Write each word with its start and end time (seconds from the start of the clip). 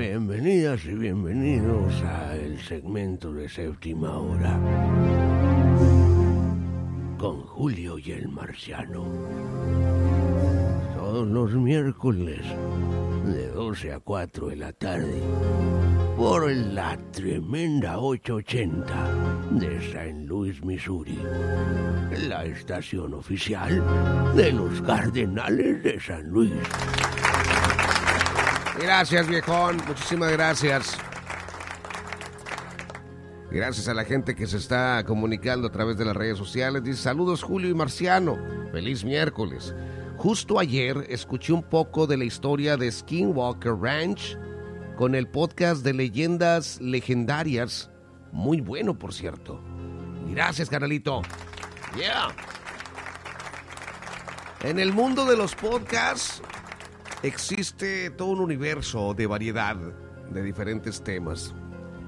Bienvenidas 0.00 0.82
y 0.86 0.94
bienvenidos 0.94 1.92
a 2.04 2.34
el 2.34 2.58
segmento 2.58 3.34
de 3.34 3.50
séptima 3.50 4.18
hora 4.18 4.58
con 7.18 7.42
Julio 7.42 7.98
y 7.98 8.12
el 8.12 8.26
Marciano. 8.30 9.04
Todos 10.96 11.28
los 11.28 11.52
miércoles 11.52 12.40
de 13.26 13.48
12 13.48 13.92
a 13.92 14.00
4 14.00 14.48
de 14.48 14.56
la 14.56 14.72
tarde 14.72 15.20
por 16.16 16.50
la 16.50 16.96
tremenda 17.12 17.98
880 17.98 19.50
de 19.50 19.76
St. 19.84 20.24
Louis, 20.24 20.64
Missouri, 20.64 21.18
la 22.26 22.46
estación 22.46 23.12
oficial 23.12 23.84
de 24.34 24.50
los 24.50 24.80
Cardenales 24.80 25.82
de 25.82 26.00
San 26.00 26.26
Luis. 26.30 26.52
Gracias, 28.80 29.28
viejón. 29.28 29.76
Muchísimas 29.86 30.32
gracias. 30.32 30.96
Gracias 33.50 33.88
a 33.88 33.94
la 33.94 34.04
gente 34.04 34.34
que 34.34 34.46
se 34.46 34.56
está 34.56 35.02
comunicando 35.04 35.68
a 35.68 35.72
través 35.72 35.98
de 35.98 36.04
las 36.04 36.16
redes 36.16 36.38
sociales. 36.38 36.82
Dice 36.82 37.02
saludos 37.02 37.42
Julio 37.42 37.68
y 37.68 37.74
Marciano. 37.74 38.38
Feliz 38.72 39.04
miércoles. 39.04 39.74
Justo 40.16 40.58
ayer 40.58 41.06
escuché 41.08 41.52
un 41.52 41.62
poco 41.62 42.06
de 42.06 42.16
la 42.16 42.24
historia 42.24 42.76
de 42.76 42.90
Skinwalker 42.90 43.74
Ranch 43.74 44.38
con 44.96 45.14
el 45.14 45.26
podcast 45.28 45.82
de 45.82 45.94
leyendas 45.94 46.80
legendarias. 46.80 47.90
Muy 48.32 48.60
bueno, 48.60 48.98
por 48.98 49.12
cierto. 49.12 49.60
Gracias, 50.28 50.70
canalito. 50.70 51.22
Yeah. 51.96 52.28
En 54.62 54.78
el 54.78 54.92
mundo 54.92 55.24
de 55.24 55.36
los 55.36 55.54
podcasts 55.54 56.40
existe 57.22 58.10
todo 58.10 58.28
un 58.28 58.40
universo 58.40 59.14
de 59.14 59.26
variedad 59.26 59.76
de 60.30 60.42
diferentes 60.42 61.02
temas. 61.02 61.54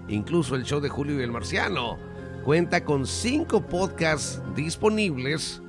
Incluso 0.09 0.55
el 0.57 0.65
show 0.65 0.81
de 0.81 0.89
Julio 0.89 1.21
y 1.21 1.23
el 1.23 1.31
Marciano 1.31 1.99
cuenta 2.45 2.85
con 2.85 3.07
cinco 3.07 3.67
podcasts 3.67 4.43
disponibles 4.55 5.63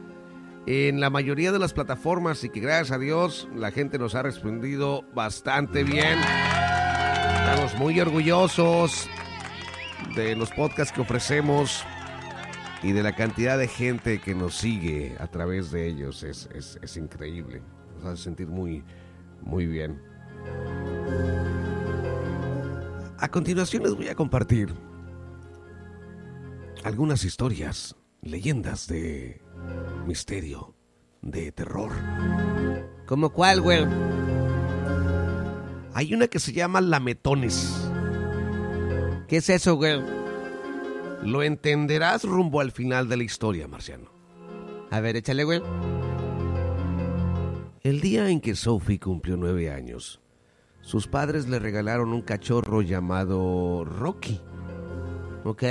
en 0.66 1.00
la 1.00 1.10
mayoría 1.10 1.52
de 1.52 1.60
las 1.60 1.74
plataformas 1.74 2.44
y 2.44 2.50
que 2.50 2.62
gracias 2.62 2.92
a 2.92 2.98
Dios 2.98 3.50
la 3.56 3.72
gente 3.72 4.00
nos 4.00 4.16
ha 4.16 4.24
respondido 4.24 5.04
bastante 5.14 5.84
bien. 5.84 6.20
Estamos 6.20 7.76
muy 7.76 8.00
orgullosos 8.00 9.10
de 10.16 10.36
los 10.36 10.52
podcasts 10.52 10.94
que 10.94 11.02
ofrecemos 11.02 11.84
y 12.82 12.92
de 12.92 13.04
la 13.04 13.14
cantidad 13.14 13.58
de 13.58 13.68
gente 13.68 14.20
que 14.20 14.36
nos 14.36 14.56
sigue 14.56 15.16
a 15.20 15.28
través 15.28 15.72
de 15.72 15.88
ellos. 15.88 16.24
Es, 16.24 16.50
es, 16.54 16.80
es 16.82 16.98
increíble. 16.98 17.62
Nos 17.98 18.14
hace 18.14 18.24
sentir 18.24 18.48
muy, 18.48 18.84
muy 19.46 19.66
bien. 19.68 20.02
A 23.18 23.30
continuación 23.30 23.84
les 23.84 23.94
voy 23.96 24.08
a 24.10 24.16
compartir 24.16 24.74
algunas 26.84 27.24
historias, 27.24 27.96
leyendas 28.22 28.88
de 28.88 29.42
misterio, 30.06 30.76
de 31.22 31.52
terror. 31.52 31.92
¿Como 33.06 33.32
cuál, 33.32 33.62
güey? 33.62 33.86
Hay 35.94 36.14
una 36.14 36.28
que 36.28 36.40
se 36.40 36.52
llama 36.52 36.82
Lametones. 36.82 37.90
¿Qué 39.28 39.38
es 39.38 39.50
eso, 39.50 39.76
güey? 39.76 40.02
Lo 41.24 41.44
entenderás 41.44 42.24
rumbo 42.24 42.60
al 42.60 42.72
final 42.72 43.08
de 43.08 43.18
la 43.18 43.24
historia, 43.24 43.68
Marciano. 43.68 44.12
A 44.92 45.00
ver, 45.00 45.16
échale, 45.16 45.44
güey. 45.44 45.62
El 47.84 48.00
día 48.00 48.30
en 48.30 48.40
que 48.40 48.56
Sophie 48.56 48.98
cumplió 48.98 49.36
nueve 49.36 49.70
años, 49.70 50.22
sus 50.80 51.06
padres 51.06 51.50
le 51.50 51.60
regalaron 51.60 52.14
un 52.14 52.22
cachorro 52.22 52.82
llamado 52.82 53.84
Rocky. 53.84 54.40
¿Ok? 55.44 55.64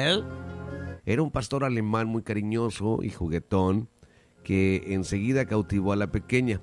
Era 1.06 1.22
un 1.22 1.30
pastor 1.30 1.64
alemán 1.64 2.08
muy 2.08 2.22
cariñoso 2.22 3.02
y 3.02 3.08
juguetón 3.08 3.88
que 4.44 4.84
enseguida 4.88 5.46
cautivó 5.46 5.94
a 5.94 5.96
la 5.96 6.12
pequeña. 6.12 6.60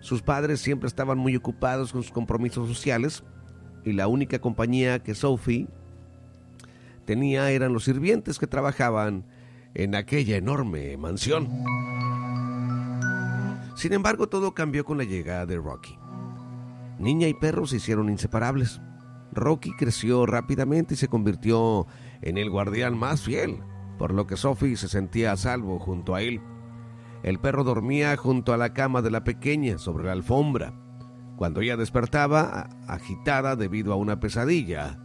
Sus 0.00 0.22
padres 0.22 0.62
siempre 0.62 0.86
estaban 0.86 1.18
muy 1.18 1.36
ocupados 1.36 1.92
con 1.92 2.02
sus 2.02 2.12
compromisos 2.12 2.66
sociales 2.66 3.22
y 3.84 3.92
la 3.92 4.08
única 4.08 4.38
compañía 4.38 5.02
que 5.02 5.14
Sophie 5.14 5.68
tenía 7.04 7.50
eran 7.50 7.74
los 7.74 7.84
sirvientes 7.84 8.38
que 8.38 8.46
trabajaban 8.46 9.26
en 9.74 9.94
aquella 9.94 10.38
enorme 10.38 10.96
mansión. 10.96 11.50
Sin 13.84 13.92
embargo, 13.92 14.30
todo 14.30 14.54
cambió 14.54 14.82
con 14.86 14.96
la 14.96 15.04
llegada 15.04 15.44
de 15.44 15.58
Rocky. 15.58 15.98
Niña 16.98 17.28
y 17.28 17.34
perro 17.34 17.66
se 17.66 17.76
hicieron 17.76 18.08
inseparables. 18.08 18.80
Rocky 19.30 19.72
creció 19.76 20.24
rápidamente 20.24 20.94
y 20.94 20.96
se 20.96 21.08
convirtió 21.08 21.86
en 22.22 22.38
el 22.38 22.48
guardián 22.48 22.96
más 22.96 23.20
fiel, 23.20 23.58
por 23.98 24.14
lo 24.14 24.26
que 24.26 24.38
Sophie 24.38 24.78
se 24.78 24.88
sentía 24.88 25.32
a 25.32 25.36
salvo 25.36 25.78
junto 25.78 26.14
a 26.14 26.22
él. 26.22 26.40
El 27.22 27.38
perro 27.40 27.62
dormía 27.62 28.16
junto 28.16 28.54
a 28.54 28.56
la 28.56 28.72
cama 28.72 29.02
de 29.02 29.10
la 29.10 29.22
pequeña, 29.22 29.76
sobre 29.76 30.04
la 30.04 30.12
alfombra. 30.12 30.72
Cuando 31.36 31.60
ella 31.60 31.76
despertaba, 31.76 32.70
agitada 32.88 33.54
debido 33.54 33.92
a 33.92 33.96
una 33.96 34.18
pesadilla, 34.18 34.98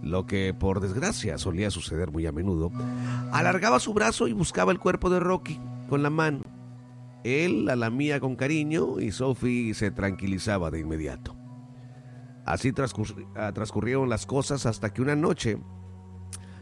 lo 0.00 0.24
que 0.24 0.54
por 0.54 0.80
desgracia 0.80 1.36
solía 1.36 1.70
suceder 1.70 2.10
muy 2.10 2.24
a 2.24 2.32
menudo, 2.32 2.72
alargaba 3.32 3.80
su 3.80 3.92
brazo 3.92 4.28
y 4.28 4.32
buscaba 4.32 4.72
el 4.72 4.78
cuerpo 4.78 5.10
de 5.10 5.20
Rocky 5.20 5.60
con 5.90 6.02
la 6.02 6.08
mano. 6.08 6.59
Él 7.24 7.66
la 7.66 7.76
lamía 7.76 8.20
con 8.20 8.36
cariño 8.36 9.00
y 9.00 9.12
Sophie 9.12 9.74
se 9.74 9.90
tranquilizaba 9.90 10.70
de 10.70 10.80
inmediato. 10.80 11.36
Así 12.44 12.72
transcurrieron 12.72 14.08
las 14.08 14.26
cosas 14.26 14.66
hasta 14.66 14.92
que 14.92 15.02
una 15.02 15.16
noche 15.16 15.58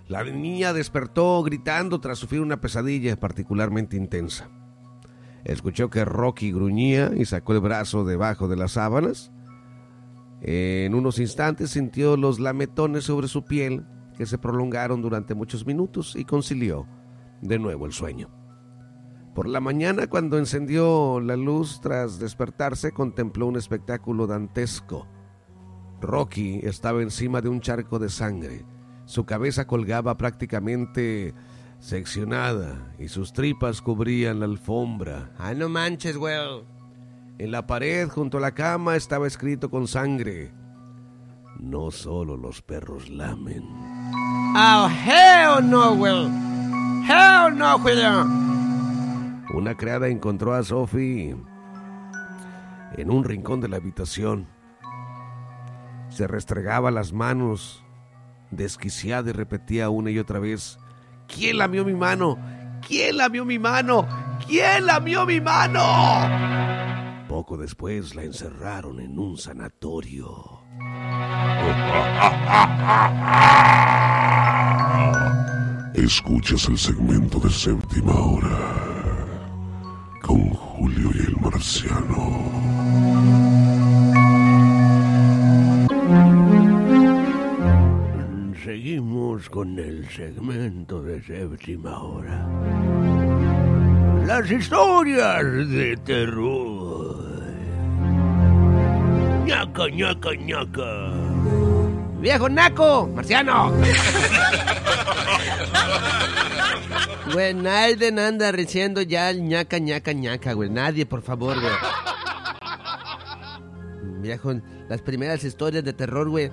la 0.08 0.24
niña 0.24 0.72
despertó 0.72 1.42
gritando 1.42 2.00
tras 2.00 2.18
sufrir 2.18 2.40
una 2.40 2.60
pesadilla 2.60 3.14
particularmente 3.16 3.96
intensa. 3.96 4.48
Escuchó 5.44 5.90
que 5.90 6.04
Rocky 6.04 6.50
gruñía 6.50 7.12
y 7.14 7.24
sacó 7.24 7.52
el 7.52 7.60
brazo 7.60 8.04
debajo 8.04 8.48
de 8.48 8.56
las 8.56 8.72
sábanas. 8.72 9.32
En 10.40 10.94
unos 10.94 11.18
instantes 11.18 11.70
sintió 11.70 12.16
los 12.16 12.40
lametones 12.40 13.04
sobre 13.04 13.28
su 13.28 13.44
piel 13.44 13.86
que 14.16 14.26
se 14.26 14.38
prolongaron 14.38 15.02
durante 15.02 15.34
muchos 15.34 15.66
minutos 15.66 16.16
y 16.16 16.24
concilió 16.24 16.86
de 17.40 17.58
nuevo 17.58 17.86
el 17.86 17.92
sueño. 17.92 18.37
Por 19.38 19.48
la 19.48 19.60
mañana, 19.60 20.08
cuando 20.08 20.36
encendió 20.36 21.20
la 21.20 21.36
luz 21.36 21.80
tras 21.80 22.18
despertarse, 22.18 22.90
contempló 22.90 23.46
un 23.46 23.54
espectáculo 23.54 24.26
dantesco. 24.26 25.06
Rocky 26.00 26.58
estaba 26.64 27.02
encima 27.02 27.40
de 27.40 27.48
un 27.48 27.60
charco 27.60 28.00
de 28.00 28.08
sangre. 28.08 28.66
Su 29.04 29.26
cabeza 29.26 29.64
colgaba 29.64 30.16
prácticamente 30.16 31.34
seccionada 31.78 32.92
y 32.98 33.06
sus 33.06 33.32
tripas 33.32 33.80
cubrían 33.80 34.40
la 34.40 34.46
alfombra. 34.46 35.30
¡Ah, 35.38 35.54
no 35.54 35.68
manches, 35.68 36.16
güey! 36.16 36.64
En 37.38 37.52
la 37.52 37.64
pared 37.64 38.08
junto 38.08 38.38
a 38.38 38.40
la 38.40 38.54
cama 38.56 38.96
estaba 38.96 39.28
escrito 39.28 39.70
con 39.70 39.86
sangre. 39.86 40.52
No 41.60 41.92
solo 41.92 42.36
los 42.36 42.60
perros 42.60 43.08
lamen. 43.08 43.62
¡Oh, 44.56 44.88
hell 44.88 45.70
no, 45.70 45.94
güey! 45.94 46.26
¡Hell 47.06 47.56
no, 47.56 47.78
güey! 47.78 48.47
Una 49.50 49.76
criada 49.76 50.08
encontró 50.08 50.54
a 50.54 50.62
Sophie 50.62 51.34
en 52.96 53.10
un 53.10 53.24
rincón 53.24 53.60
de 53.60 53.68
la 53.68 53.78
habitación. 53.78 54.46
Se 56.10 56.26
restregaba 56.26 56.90
las 56.90 57.14
manos, 57.14 57.82
desquiciada 58.50 59.30
y 59.30 59.32
repetía 59.32 59.88
una 59.88 60.10
y 60.10 60.18
otra 60.18 60.38
vez, 60.38 60.78
¿quién 61.26 61.56
lamió 61.58 61.82
mi 61.84 61.94
mano? 61.94 62.36
¿Quién 62.86 63.16
lamió 63.16 63.46
mi 63.46 63.58
mano? 63.58 64.06
¿Quién 64.46 64.84
lamió 64.84 65.24
mi 65.24 65.40
mano? 65.40 65.80
Poco 67.26 67.56
después 67.56 68.14
la 68.14 68.24
encerraron 68.24 69.00
en 69.00 69.18
un 69.18 69.38
sanatorio. 69.38 70.62
Escuchas 75.94 76.68
el 76.68 76.78
segmento 76.78 77.40
de 77.40 77.50
séptima 77.50 78.14
hora 78.14 78.87
Julio 80.78 81.10
y 81.12 81.18
el 81.18 81.36
marciano. 81.40 82.52
Seguimos 88.64 89.48
con 89.50 89.76
el 89.78 90.08
segmento 90.08 91.02
de 91.02 91.20
séptima 91.22 92.00
hora. 92.00 92.46
Las 94.24 94.48
historias 94.50 95.42
de 95.68 95.96
terror. 96.04 97.16
ñaca, 99.46 99.88
ñaca, 99.88 100.34
ñaca. 100.36 101.12
Viejo 102.20 102.48
naco, 102.48 103.08
marciano. 103.16 103.72
Güey, 107.32 107.54
nadie 107.54 108.08
anda 108.08 108.52
reciendo 108.52 109.02
ya 109.02 109.30
el 109.30 109.44
ñaca, 109.44 109.78
ñaca, 109.78 110.12
ñaca, 110.12 110.52
güey. 110.54 110.70
Nadie, 110.70 111.04
por 111.06 111.22
favor, 111.22 111.60
güey. 111.60 111.72
Viejo, 114.20 114.54
las 114.88 115.02
primeras 115.02 115.44
historias 115.44 115.84
de 115.84 115.92
terror, 115.92 116.28
güey. 116.28 116.50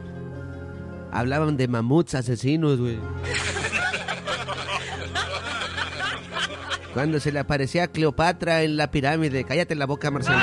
Hablaban 1.12 1.56
de 1.58 1.68
mamuts 1.68 2.16
asesinos, 2.16 2.80
güey. 2.80 3.00
Cuando 6.94 7.20
se 7.20 7.32
le 7.32 7.40
aparecía 7.40 7.84
a 7.84 7.88
Cleopatra 7.88 8.64
en 8.64 8.78
la 8.78 8.92
pirámide. 8.92 9.44
Cállate 9.44 9.76
la 9.76 9.86
boca, 9.86 10.12
Marcelo. 10.12 10.40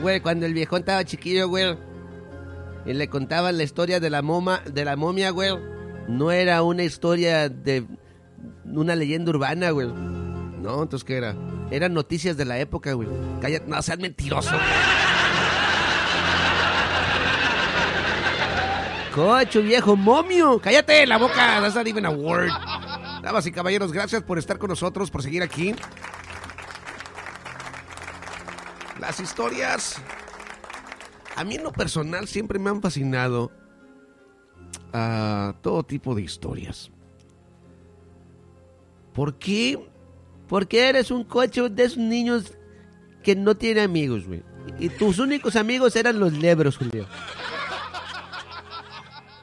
Güey, 0.00 0.20
cuando 0.20 0.46
el 0.46 0.54
viejón 0.54 0.80
estaba 0.80 1.04
chiquillo, 1.04 1.48
güey. 1.48 1.87
Y 2.86 2.92
le 2.94 3.08
contaban 3.08 3.56
la 3.56 3.64
historia 3.64 4.00
de 4.00 4.10
la 4.10 4.22
moma, 4.22 4.62
de 4.70 4.84
la 4.84 4.96
momia, 4.96 5.30
güey. 5.30 5.50
No 6.08 6.30
era 6.30 6.62
una 6.62 6.84
historia 6.84 7.48
de 7.48 7.86
una 8.64 8.94
leyenda 8.94 9.30
urbana, 9.30 9.70
güey. 9.70 9.88
No, 9.88 10.82
entonces 10.82 11.04
¿qué 11.04 11.16
era? 11.16 11.36
Eran 11.70 11.92
noticias 11.92 12.36
de 12.36 12.44
la 12.44 12.58
época, 12.58 12.92
güey. 12.94 13.08
Cállate, 13.40 13.66
no 13.66 13.80
seas 13.82 13.98
mentiroso. 13.98 14.56
Cocho, 19.14 19.62
viejo 19.62 19.96
momio. 19.96 20.60
Cállate 20.60 21.06
la 21.06 21.18
boca. 21.18 21.60
That's 21.60 21.74
not 21.74 21.86
even 21.86 22.06
a 22.06 22.10
word. 22.10 22.50
Damas 23.22 23.46
y 23.46 23.52
caballeros, 23.52 23.92
gracias 23.92 24.22
por 24.22 24.38
estar 24.38 24.58
con 24.58 24.70
nosotros, 24.70 25.10
por 25.10 25.22
seguir 25.22 25.42
aquí. 25.42 25.74
Las 29.00 29.20
historias, 29.20 30.00
a 31.38 31.44
mí 31.44 31.54
en 31.54 31.62
lo 31.62 31.72
personal 31.72 32.26
siempre 32.26 32.58
me 32.58 32.68
han 32.68 32.82
fascinado 32.82 33.52
a 34.92 35.54
todo 35.62 35.84
tipo 35.84 36.16
de 36.16 36.22
historias. 36.22 36.90
¿Por 39.14 39.38
qué? 39.38 39.78
Porque 40.48 40.88
eres 40.88 41.12
un 41.12 41.22
coche 41.22 41.68
de 41.68 41.84
esos 41.84 41.98
niños 41.98 42.54
que 43.22 43.36
no 43.36 43.56
tienen 43.56 43.84
amigos, 43.84 44.26
güey. 44.26 44.42
Y 44.80 44.88
tus 44.88 45.20
únicos 45.20 45.54
amigos 45.54 45.94
eran 45.94 46.18
los 46.18 46.32
lebros, 46.32 46.76
Julio. 46.76 47.06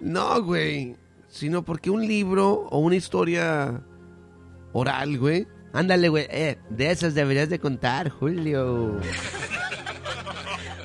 No, 0.02 0.44
güey, 0.44 0.98
sino 1.30 1.64
porque 1.64 1.90
un 1.90 2.06
libro 2.06 2.68
o 2.72 2.80
una 2.80 2.98
historia 2.98 3.82
oral, 4.74 5.18
güey. 5.18 5.48
Ándale, 5.72 6.10
güey. 6.10 6.28
Eh, 6.30 6.58
de 6.70 6.92
esas 6.92 7.14
deberías 7.14 7.50
de 7.50 7.60
contar, 7.60 8.10
Julio. 8.10 9.00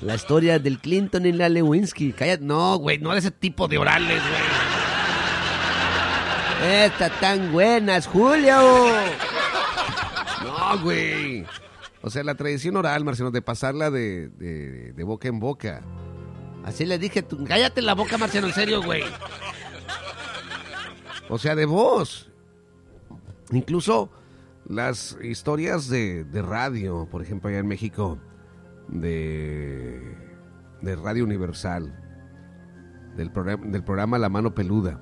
La 0.02 0.14
historia 0.14 0.58
del 0.58 0.78
Clinton 0.78 1.26
y 1.26 1.32
la 1.32 1.48
Lewinsky. 1.48 2.12
Cállate. 2.12 2.44
No, 2.44 2.76
güey, 2.78 2.98
no 2.98 3.12
de 3.12 3.18
ese 3.18 3.30
tipo 3.30 3.68
de 3.68 3.78
orales, 3.78 4.22
güey. 4.22 4.42
Estas 6.84 7.18
tan 7.20 7.52
buenas, 7.52 8.06
Julio. 8.06 8.56
No, 10.42 10.78
güey. 10.82 11.44
O 12.02 12.10
sea, 12.10 12.24
la 12.24 12.34
tradición 12.34 12.76
oral, 12.76 13.04
Marcelo, 13.04 13.30
de 13.30 13.42
pasarla 13.42 13.90
de, 13.90 14.28
de, 14.28 14.92
de 14.92 15.04
boca 15.04 15.28
en 15.28 15.38
boca. 15.38 15.82
Así 16.64 16.86
le 16.86 16.98
dije, 16.98 17.22
tú, 17.22 17.44
cállate 17.44 17.82
la 17.82 17.94
boca, 17.94 18.18
Marciano, 18.18 18.46
en 18.46 18.54
serio, 18.54 18.82
güey. 18.82 19.02
O 21.28 21.38
sea, 21.38 21.54
de 21.54 21.66
voz. 21.66 22.30
Incluso 23.52 24.10
las 24.66 25.16
historias 25.22 25.88
de, 25.88 26.24
de 26.24 26.42
radio, 26.42 27.06
por 27.10 27.22
ejemplo, 27.22 27.48
allá 27.50 27.58
en 27.58 27.66
México, 27.68 28.18
de, 28.92 30.16
de 30.82 30.96
Radio 30.96 31.24
Universal, 31.24 31.94
del 33.16 33.30
programa, 33.30 33.66
del 33.66 33.84
programa 33.84 34.18
La 34.18 34.28
Mano 34.28 34.54
Peluda. 34.54 35.00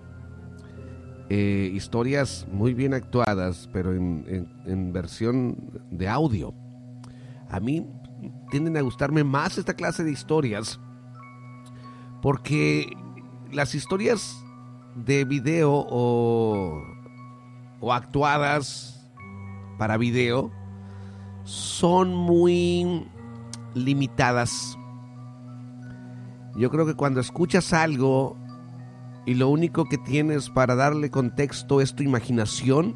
Eh, 1.31 1.71
historias 1.75 2.47
muy 2.51 2.73
bien 2.73 2.95
actuadas, 2.95 3.69
pero 3.73 3.93
en, 3.93 4.25
en- 4.29 4.49
en 4.71 4.93
versión 4.93 5.57
de 5.91 6.09
audio. 6.09 6.55
A 7.51 7.61
mí 7.61 7.87
tienden 8.51 8.77
a 8.77 8.81
gustarme 8.81 9.25
más 9.25 9.59
esta 9.59 9.75
clase 9.75 10.05
de 10.05 10.11
historias 10.11 10.81
porque 12.23 12.91
las 13.53 13.75
historias 13.75 14.43
de 14.97 15.25
video 15.25 15.71
o, 15.73 16.83
o 17.81 17.93
actuadas 17.93 19.07
para 19.79 19.97
video 19.97 20.51
son 21.45 22.15
muy 22.15 23.07
limitadas. 23.75 24.79
Yo 26.57 26.71
creo 26.71 26.87
que 26.87 26.95
cuando 26.95 27.21
escuchas 27.21 27.73
algo 27.73 28.37
y 29.27 29.35
lo 29.35 29.49
único 29.49 29.85
que 29.85 29.99
tienes 29.99 30.51
para 30.51 30.75
darle 30.75 31.11
contexto 31.11 31.81
es 31.81 31.95
tu 31.95 32.03
imaginación, 32.03 32.95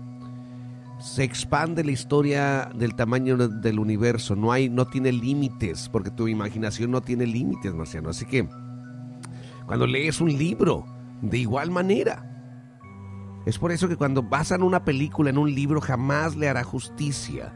se 0.99 1.25
expande 1.25 1.85
la 1.85 1.93
historia 1.93 2.71
del 2.75 2.95
tamaño 2.95 3.37
del 3.37 3.79
universo. 3.79 4.37
No 4.37 4.53
hay, 4.53 4.69
no 4.69 4.87
tiene 4.87 5.13
límites, 5.13 5.89
porque 5.89 6.11
tu 6.11 6.29
imaginación 6.29 6.91
no 6.91 7.01
tiene 7.03 7.27
límites, 7.27 7.75
Marciano. 7.75 8.11
Así 8.11 8.25
que 8.25 8.49
cuando 9.67 9.87
lees 9.87 10.21
un 10.21 10.37
libro, 10.37 10.87
de 11.23 11.39
igual 11.39 11.71
manera. 11.71 12.29
Es 13.47 13.59
por 13.59 13.73
eso 13.73 13.89
que 13.89 13.97
cuando 13.97 14.23
basan 14.23 14.63
una 14.63 14.85
película 14.85 15.31
en 15.31 15.39
un 15.39 15.53
libro 15.53 15.81
jamás 15.81 16.37
le 16.37 16.49
hará 16.49 16.63
justicia 16.63 17.53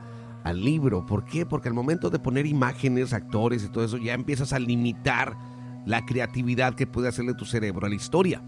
al 0.46 0.64
libro. 0.64 1.04
¿Por 1.04 1.24
qué? 1.24 1.44
Porque 1.44 1.68
al 1.68 1.74
momento 1.74 2.08
de 2.08 2.20
poner 2.20 2.46
imágenes, 2.46 3.12
actores 3.12 3.64
y 3.64 3.68
todo 3.68 3.84
eso, 3.84 3.98
ya 3.98 4.14
empiezas 4.14 4.52
a 4.52 4.60
limitar 4.60 5.36
la 5.84 6.06
creatividad 6.06 6.74
que 6.74 6.86
puede 6.86 7.08
hacerle 7.08 7.34
tu 7.34 7.44
cerebro 7.44 7.84
a 7.84 7.88
la 7.88 7.96
historia. 7.96 8.42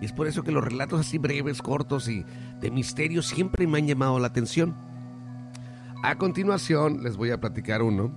Y 0.00 0.04
es 0.04 0.12
por 0.12 0.26
eso 0.26 0.42
que 0.42 0.50
los 0.50 0.64
relatos 0.64 1.00
así 1.00 1.18
breves, 1.18 1.62
cortos 1.62 2.08
y 2.08 2.24
de 2.60 2.70
misterio 2.72 3.22
siempre 3.22 3.68
me 3.68 3.78
han 3.78 3.86
llamado 3.86 4.18
la 4.18 4.26
atención. 4.26 4.74
A 6.02 6.16
continuación 6.16 7.04
les 7.04 7.16
voy 7.16 7.30
a 7.30 7.40
platicar 7.40 7.82
uno. 7.82 8.12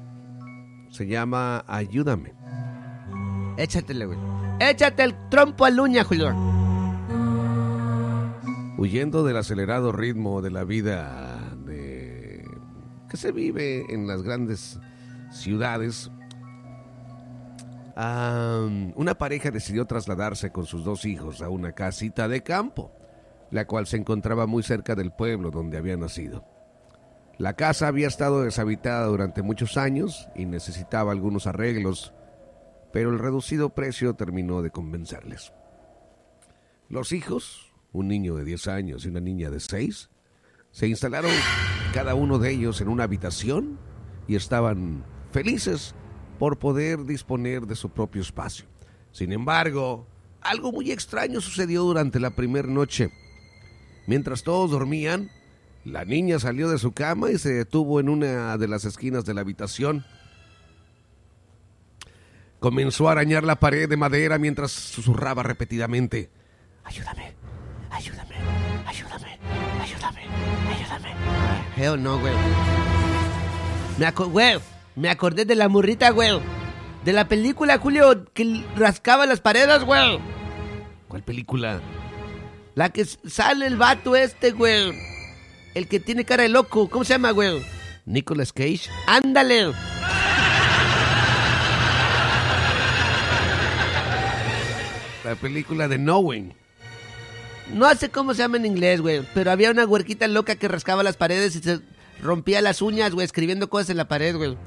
Se 0.90 1.06
llama 1.06 1.64
Ayúdame. 1.68 2.34
Échatele, 3.58 4.08
güey. 4.08 4.18
Échate 4.60 5.04
el 5.04 5.16
trompo 5.30 5.66
al 5.66 5.80
uña, 5.80 6.04
Julio. 6.04 6.36
huyendo 8.78 9.24
del 9.24 9.38
acelerado 9.38 9.92
ritmo 9.92 10.42
de 10.42 10.50
la 10.50 10.64
vida 10.64 11.31
que 13.12 13.18
se 13.18 13.34
vive 13.34 13.94
en 13.94 14.08
las 14.08 14.24
grandes 14.24 14.80
ciudades. 15.32 16.10
una 17.98 19.18
pareja 19.18 19.52
decidió 19.52 19.86
trasladarse 19.86 20.54
con 20.54 20.66
sus 20.66 20.86
dos 20.86 21.04
hijos 21.04 21.42
a 21.42 21.50
una 21.50 21.74
casita 21.74 22.30
de 22.30 22.42
campo, 22.42 22.90
la 23.52 23.68
cual 23.68 23.86
se 23.86 23.98
encontraba 23.98 24.48
muy 24.48 24.64
cerca 24.64 24.96
del 24.96 25.12
pueblo 25.12 25.52
donde 25.52 25.78
había 25.78 25.98
nacido. 25.98 26.46
La 27.38 27.58
casa 27.58 27.90
había 27.90 28.08
estado 28.08 28.44
deshabitada 28.44 29.08
durante 29.08 29.42
muchos 29.42 29.76
años 29.76 30.30
y 30.34 30.46
necesitaba 30.46 31.12
algunos 31.12 31.48
arreglos, 31.48 32.14
pero 32.94 33.10
el 33.10 33.20
reducido 33.20 33.72
precio 33.72 34.14
terminó 34.14 34.62
de 34.62 34.72
convencerles. 34.72 35.52
Los 36.88 37.12
hijos, 37.12 37.74
un 37.92 38.08
niño 38.08 38.36
de 38.36 38.46
10 38.46 38.68
años 38.70 39.06
y 39.06 39.10
una 39.10 39.20
niña 39.20 39.50
de 39.50 39.60
6, 39.60 40.10
se 40.72 40.88
instalaron 40.88 41.32
cada 41.94 42.16
uno 42.16 42.40
de 42.40 42.52
ellos 42.52 42.80
en 42.82 42.88
una 42.88 43.04
habitación 43.04 43.78
y 44.28 44.36
estaban 44.36 45.04
felices 45.32 45.94
por 46.40 46.58
poder 46.58 47.06
disponer 47.06 47.68
de 47.68 47.76
su 47.76 47.90
propio 47.90 48.22
espacio. 48.22 48.66
Sin 49.12 49.34
embargo, 49.34 50.08
algo 50.42 50.72
muy 50.72 50.92
extraño 50.92 51.42
sucedió 51.42 51.84
durante 51.84 52.20
la 52.20 52.32
primera 52.32 52.68
noche. 52.68 53.12
Mientras 54.08 54.44
todos 54.44 54.72
dormían, 54.72 55.30
la 55.84 56.06
niña 56.06 56.40
salió 56.40 56.70
de 56.70 56.78
su 56.78 56.94
cama 56.94 57.30
y 57.30 57.38
se 57.38 57.54
detuvo 57.54 58.00
en 58.00 58.10
una 58.10 58.58
de 58.58 58.68
las 58.68 58.86
esquinas 58.86 59.26
de 59.26 59.34
la 59.34 59.42
habitación. 59.42 60.06
Comenzó 62.60 63.10
a 63.10 63.14
arañar 63.14 63.44
la 63.44 63.60
pared 63.60 63.90
de 63.90 63.98
madera 63.98 64.38
mientras 64.38 64.72
susurraba 64.72 65.44
repetidamente. 65.44 66.30
Ayúdame, 66.84 67.34
ayúdame, 67.90 68.36
ayúdame, 68.86 69.31
Ayúdame, 69.82 70.22
ayúdame. 70.70 71.10
Geo 71.76 71.98
no, 71.98 72.20
güey. 72.20 72.34
Me, 73.98 74.06
aco 74.06 74.28
güey, 74.28 74.60
me 74.96 75.10
acordé 75.10 75.46
de 75.46 75.56
la 75.56 75.70
murrita, 75.70 76.12
güey. 76.12 76.40
De 77.04 77.14
la 77.14 77.28
película, 77.28 77.80
Julio, 77.80 78.26
que 78.34 78.64
rascaba 78.76 79.26
las 79.26 79.42
paredes, 79.42 79.84
güey. 79.84 80.20
¿Cuál 81.08 81.24
película? 81.24 81.82
La 82.76 82.90
que 82.90 83.06
sale 83.06 83.66
el 83.66 83.76
vato 83.76 84.16
este, 84.16 84.52
güey. 84.52 84.94
El 85.74 85.88
que 85.88 86.00
tiene 86.00 86.26
cara 86.26 86.44
de 86.44 86.50
loco. 86.50 86.88
¿Cómo 86.88 87.04
se 87.04 87.14
llama, 87.14 87.32
güey? 87.32 87.66
Nicolas 88.06 88.54
Cage. 88.54 88.90
¡Ándale! 89.08 89.72
La 95.24 95.36
película 95.36 95.88
de 95.88 95.98
Knowing. 95.98 96.61
No 97.74 97.94
sé 97.96 98.10
cómo 98.10 98.34
se 98.34 98.40
llama 98.40 98.58
en 98.58 98.66
inglés, 98.66 99.02
güey, 99.02 99.26
pero 99.34 99.52
había 99.52 99.72
una 99.72 99.86
huerquita 99.86 100.28
loca 100.28 100.56
que 100.56 100.68
rascaba 100.68 101.04
las 101.04 101.16
paredes 101.16 101.56
y 101.56 101.60
se 101.60 101.80
rompía 102.22 102.62
las 102.62 102.82
uñas, 102.82 103.14
güey, 103.14 103.26
escribiendo 103.26 103.70
cosas 103.70 103.92
en 103.92 103.98
la 103.98 104.08
pared, 104.08 104.36
güey. 104.36 104.58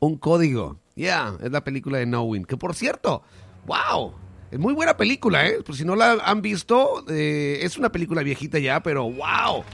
Un 0.00 0.16
código. 0.16 0.78
Ya, 0.96 1.34
es 1.40 1.52
la 1.52 1.62
película 1.62 1.98
de 1.98 2.06
Knowing. 2.06 2.44
Que 2.44 2.56
por 2.56 2.74
cierto, 2.74 3.22
wow, 3.66 4.14
es 4.50 4.58
muy 4.58 4.74
buena 4.74 4.96
película, 4.96 5.46
¿eh? 5.46 5.62
Por 5.64 5.76
si 5.76 5.84
no 5.84 5.94
la 5.94 6.12
han 6.24 6.42
visto, 6.42 7.04
eh, 7.08 7.60
es 7.62 7.78
una 7.78 7.92
película 7.92 8.22
viejita 8.22 8.58
ya, 8.58 8.82
pero 8.82 9.04
wow, 9.04 9.64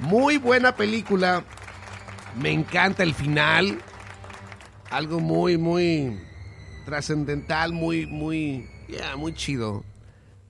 muy 0.00 0.38
buena 0.38 0.74
película. 0.74 1.44
Me 2.40 2.50
encanta 2.50 3.02
el 3.02 3.14
final. 3.14 3.80
Algo 4.90 5.20
muy, 5.20 5.58
muy 5.58 6.18
trascendental, 6.86 7.72
muy, 7.72 8.06
muy, 8.06 8.66
ya, 8.88 9.16
muy 9.16 9.34
chido. 9.34 9.84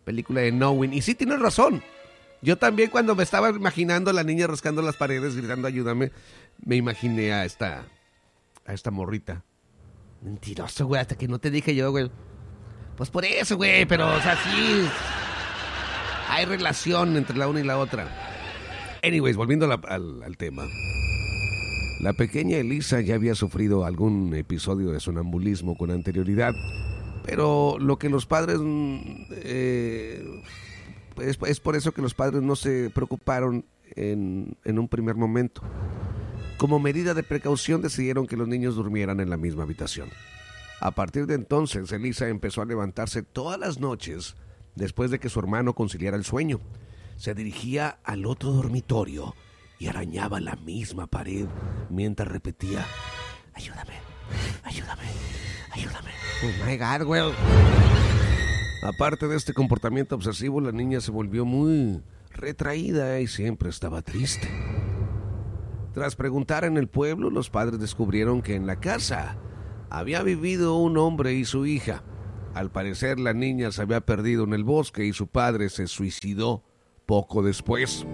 Película 0.08 0.40
de 0.40 0.52
Knowing. 0.52 0.94
Y 0.94 1.02
sí, 1.02 1.14
tienes 1.14 1.38
razón. 1.38 1.82
Yo 2.40 2.56
también 2.56 2.88
cuando 2.88 3.14
me 3.14 3.22
estaba 3.24 3.50
imaginando 3.50 4.08
a 4.08 4.14
la 4.14 4.24
niña 4.24 4.46
rascando 4.46 4.80
las 4.80 4.96
paredes, 4.96 5.36
gritando 5.36 5.68
ayúdame, 5.68 6.12
me 6.64 6.76
imaginé 6.76 7.34
a 7.34 7.44
esta, 7.44 7.84
a 8.64 8.72
esta 8.72 8.90
morrita. 8.90 9.44
Mentiroso, 10.22 10.86
güey, 10.86 10.98
hasta 11.02 11.18
que 11.18 11.28
no 11.28 11.38
te 11.38 11.50
dije 11.50 11.74
yo, 11.74 11.90
güey. 11.90 12.10
Pues 12.96 13.10
por 13.10 13.26
eso, 13.26 13.58
güey, 13.58 13.84
pero, 13.84 14.06
o 14.08 14.20
sea, 14.22 14.34
sí. 14.36 14.88
Hay 16.30 16.46
relación 16.46 17.14
entre 17.18 17.36
la 17.36 17.46
una 17.46 17.60
y 17.60 17.64
la 17.64 17.76
otra. 17.76 18.08
Anyways, 19.02 19.36
volviendo 19.36 19.66
la- 19.66 19.74
al 19.74 20.36
tema. 20.38 20.64
La 22.00 22.14
pequeña 22.14 22.56
Elisa 22.56 23.02
ya 23.02 23.14
había 23.16 23.34
sufrido 23.34 23.84
algún 23.84 24.34
episodio 24.34 24.90
de 24.90 25.00
sonambulismo 25.00 25.76
con 25.76 25.90
anterioridad, 25.90 26.54
pero 27.24 27.76
lo 27.78 27.98
que 27.98 28.08
los 28.08 28.26
padres... 28.26 28.58
mm, 28.60 29.24
eh, 29.30 30.42
es, 31.20 31.38
es 31.46 31.60
por 31.60 31.74
eso 31.74 31.92
que 31.92 32.02
los 32.02 32.14
padres 32.14 32.42
no 32.42 32.54
se 32.54 32.90
preocuparon 32.90 33.64
en, 33.96 34.56
en 34.64 34.78
un 34.78 34.88
primer 34.88 35.16
momento. 35.16 35.62
Como 36.58 36.78
medida 36.78 37.14
de 37.14 37.22
precaución 37.22 37.82
decidieron 37.82 38.26
que 38.26 38.36
los 38.36 38.48
niños 38.48 38.76
durmieran 38.76 39.20
en 39.20 39.30
la 39.30 39.36
misma 39.36 39.64
habitación. 39.64 40.08
A 40.80 40.92
partir 40.92 41.26
de 41.26 41.34
entonces, 41.34 41.90
Elisa 41.92 42.28
empezó 42.28 42.62
a 42.62 42.66
levantarse 42.66 43.22
todas 43.22 43.58
las 43.58 43.80
noches 43.80 44.36
después 44.76 45.10
de 45.10 45.18
que 45.18 45.28
su 45.28 45.40
hermano 45.40 45.74
conciliara 45.74 46.16
el 46.16 46.24
sueño. 46.24 46.60
Se 47.16 47.34
dirigía 47.34 47.98
al 48.04 48.26
otro 48.26 48.52
dormitorio 48.52 49.34
y 49.78 49.88
arañaba 49.88 50.40
la 50.40 50.56
misma 50.56 51.06
pared 51.06 51.46
mientras 51.90 52.28
repetía, 52.28 52.86
ayúdame, 53.54 53.94
ayúdame, 54.62 55.02
ayúdame. 55.78 56.10
Oh 56.42 56.66
my 56.66 56.76
god, 56.76 57.06
güey. 57.06 57.32
Aparte 58.82 59.28
de 59.28 59.36
este 59.36 59.52
comportamiento 59.52 60.14
obsesivo, 60.14 60.60
la 60.60 60.72
niña 60.72 61.00
se 61.00 61.10
volvió 61.10 61.44
muy 61.44 62.02
retraída 62.30 63.20
y 63.20 63.26
siempre 63.26 63.70
estaba 63.70 64.02
triste. 64.02 64.48
Tras 65.92 66.14
preguntar 66.14 66.64
en 66.64 66.76
el 66.76 66.88
pueblo, 66.88 67.30
los 67.30 67.50
padres 67.50 67.80
descubrieron 67.80 68.40
que 68.40 68.54
en 68.54 68.66
la 68.66 68.78
casa 68.78 69.36
había 69.90 70.22
vivido 70.22 70.76
un 70.76 70.96
hombre 70.96 71.34
y 71.34 71.44
su 71.44 71.66
hija. 71.66 72.04
Al 72.54 72.70
parecer 72.70 73.18
la 73.18 73.34
niña 73.34 73.72
se 73.72 73.82
había 73.82 74.00
perdido 74.00 74.44
en 74.44 74.52
el 74.52 74.64
bosque 74.64 75.04
y 75.04 75.12
su 75.12 75.26
padre 75.26 75.68
se 75.70 75.86
suicidó 75.86 76.62
poco 77.06 77.42
después. 77.42 78.06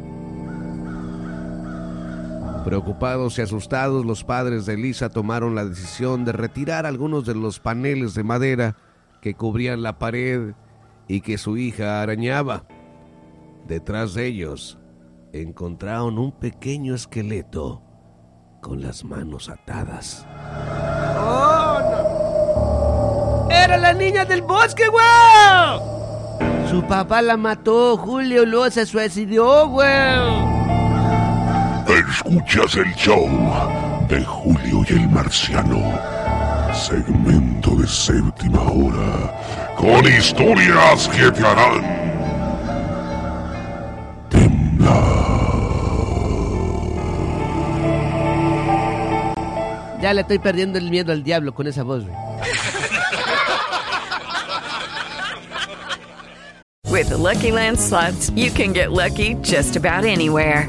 Preocupados 2.65 3.39
y 3.39 3.43
asustados, 3.43 4.07
los 4.07 4.25
padres 4.25 4.65
de 4.65 4.75
Elisa 4.75 5.11
tomaron 5.11 5.55
la 5.55 5.67
decisión 5.67 6.25
de 6.25 6.33
retirar 6.33 6.87
algunos 6.87 7.27
de 7.27 7.35
los 7.35 7.61
paneles 7.61 8.15
de 8.15 8.25
madera 8.25 8.77
que 9.21 9.35
cubrían 9.35 9.83
la 9.83 9.99
pared 9.99 10.55
y 11.07 11.21
que 11.21 11.37
su 11.37 11.59
hija 11.59 12.01
arañaba. 12.01 12.65
Detrás 13.67 14.15
de 14.15 14.27
ellos 14.27 14.79
encontraron 15.33 16.19
un 16.19 16.33
pequeño 16.33 16.95
esqueleto 16.95 17.83
con 18.63 18.81
las 18.81 19.05
manos 19.05 19.51
atadas. 19.51 20.27
¡Era 23.51 23.77
la 23.77 23.93
niña 23.93 24.25
del 24.25 24.41
bosque, 24.41 24.85
güey! 24.89 26.71
Su 26.71 26.83
papá 26.87 27.21
la 27.21 27.37
mató, 27.37 27.99
Julio 27.99 28.71
se 28.71 28.87
suicidó, 28.87 29.69
güey. 29.69 30.54
Escuchas 31.89 32.77
el 32.77 32.95
show 32.95 33.29
de 34.09 34.25
Julio 34.25 34.85
y 34.89 34.93
el 34.93 35.09
Marciano. 35.09 35.99
Segmento 36.73 37.77
de 37.77 37.87
séptima 37.87 38.63
hora. 38.63 39.75
Con 39.77 40.07
historias 40.07 41.09
que 41.09 41.31
te 41.31 41.47
harán 41.47 42.05
Ya 50.05 50.13
le 50.13 50.21
estoy 50.21 50.39
perdiendo 50.39 50.77
el 50.77 50.91
miedo 50.91 51.13
al 51.13 51.23
diablo 51.25 51.55
con 51.55 51.67
esa 51.67 51.83
voz, 51.83 52.05
güey. 52.05 52.15
With 56.91 57.09
the 57.09 57.17
Lucky 57.17 57.51
Land 57.51 57.81
slots, 57.81 58.31
you 58.37 58.51
can 58.51 58.75
get 58.75 58.93
lucky 58.93 59.35
just 59.43 59.77
about 59.77 60.05
anywhere. 60.05 60.69